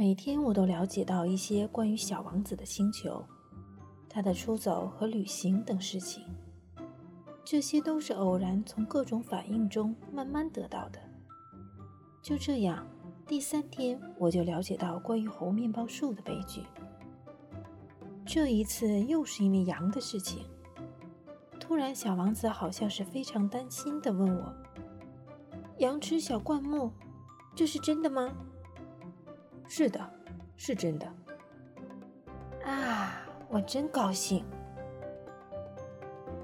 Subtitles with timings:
[0.00, 3.22] 每天我都了解到一些关于小王子的星球、
[4.08, 6.24] 他的出走和旅行等事情。
[7.44, 10.98] 这些都是偶然从各种反应中慢慢得到的。
[12.22, 12.86] 就这样，
[13.26, 16.62] 第三天我就了解到关于猴面包树的悲剧。
[18.24, 20.46] 这一次又是因为羊的事情。
[21.60, 24.54] 突然，小王子好像是非常担心地问我
[25.76, 26.90] ：“羊吃小灌木，
[27.54, 28.34] 这是真的吗
[29.72, 30.00] ？”“是的，
[30.56, 31.06] 是真的。”
[32.66, 34.44] 啊，我真高兴。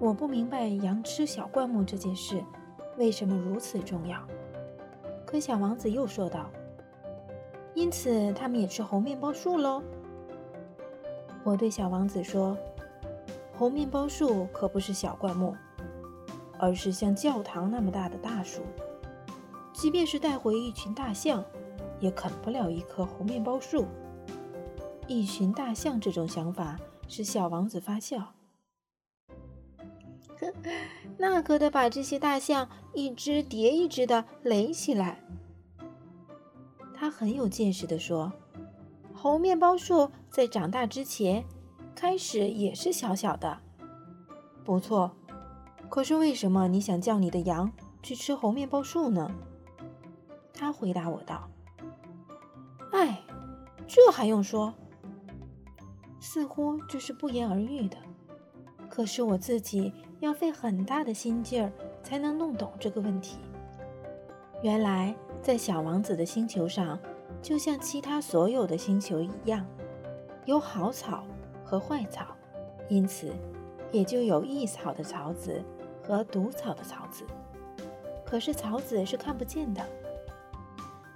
[0.00, 2.42] 我不明白羊吃小灌木这件事
[2.98, 4.18] 为什么如此重要。
[5.24, 6.50] 可小王子又说道
[7.74, 9.80] ：“因此，他们也吃猴面包树喽。”
[11.44, 12.58] 我对小王子说
[13.56, 15.54] ：“猴面包树可不是小灌木，
[16.58, 18.62] 而是像教堂那么大的大树。
[19.72, 21.44] 即便是带回一群大象，
[22.02, 23.86] 也啃不了一棵猴面包树。”
[25.08, 26.78] 一群大象这种想法
[27.08, 28.34] 使小王子发笑。
[31.16, 35.22] 那可得把这些大象一只叠一只的垒起来。
[36.92, 38.30] 他很有见识地说。
[39.14, 41.44] 猴面包树在长大之前，
[41.94, 43.60] 开始也是小小的。
[44.64, 45.12] 不错，
[45.88, 47.70] 可是为什么你想叫你的羊
[48.02, 49.30] 去吃猴面包树呢？
[50.52, 51.48] 他回答我道
[52.92, 53.22] ：“哎，
[53.86, 54.72] 这还用说？
[56.20, 57.96] 似乎这是不言而喻的。
[58.88, 63.38] 可是我自己要费很大的心劲儿才能弄懂这个问题。
[64.62, 66.98] 原来，在小王子的星球上。”
[67.40, 69.66] 就像其他所有的星球一样，
[70.44, 71.24] 有好草
[71.64, 72.36] 和坏草，
[72.88, 73.32] 因此
[73.90, 75.60] 也就有益草的草籽
[76.06, 77.24] 和毒草的草籽。
[78.24, 79.84] 可是草籽是看不见的，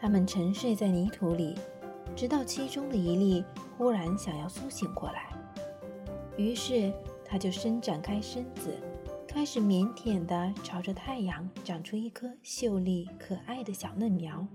[0.00, 1.54] 它们沉睡在泥土里，
[2.16, 3.44] 直到其中的一粒
[3.76, 5.28] 忽然想要苏醒过来，
[6.38, 6.90] 于是
[7.22, 8.74] 它就伸展开身子，
[9.28, 14.46] 开始腼腆地朝着太阳长出一颗秀丽可爱的小嫩苗。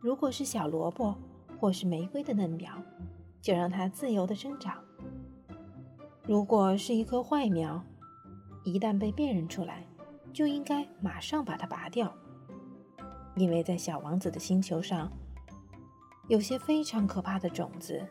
[0.00, 1.16] 如果是小萝卜
[1.60, 2.72] 或是玫瑰的嫩苗，
[3.40, 4.74] 就让它自由地生长；
[6.26, 7.80] 如果是一棵坏苗，
[8.64, 9.86] 一旦被辨认出来，
[10.32, 12.12] 就应该马上把它拔掉，
[13.34, 15.10] 因为在小王子的星球上，
[16.28, 18.06] 有些非常可怕的种子，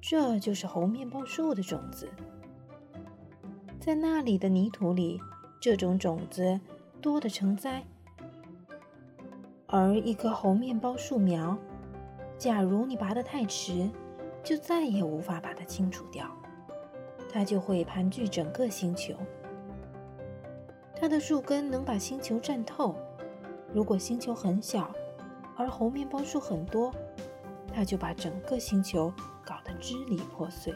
[0.00, 2.08] 这就是猴面包树的种子。
[3.80, 5.20] 在那里的泥土里，
[5.60, 6.60] 这种种子
[7.00, 7.84] 多得成灾。
[9.66, 11.56] 而一棵猴面包树苗，
[12.36, 13.88] 假如你拔得太迟，
[14.44, 16.28] 就再也无法把它清除掉，
[17.32, 19.14] 它就会盘踞整个星球。
[20.94, 22.94] 它的树根能把星球占透。
[23.74, 24.90] 如果星球很小，
[25.56, 26.92] 而猴面包树很多，
[27.72, 29.12] 它就把整个星球
[29.44, 30.74] 搞得支离破碎。